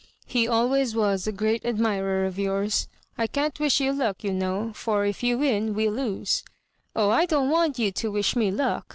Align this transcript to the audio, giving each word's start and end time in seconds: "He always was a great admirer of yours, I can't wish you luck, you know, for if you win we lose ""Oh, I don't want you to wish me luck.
"He 0.25 0.47
always 0.47 0.95
was 0.95 1.27
a 1.27 1.31
great 1.31 1.63
admirer 1.63 2.25
of 2.25 2.39
yours, 2.39 2.87
I 3.19 3.27
can't 3.27 3.59
wish 3.59 3.79
you 3.79 3.93
luck, 3.93 4.23
you 4.23 4.33
know, 4.33 4.71
for 4.73 5.05
if 5.05 5.21
you 5.21 5.37
win 5.37 5.75
we 5.75 5.89
lose 5.89 6.41
""Oh, 6.95 7.11
I 7.11 7.27
don't 7.27 7.51
want 7.51 7.77
you 7.77 7.91
to 7.91 8.11
wish 8.11 8.35
me 8.35 8.49
luck. 8.49 8.87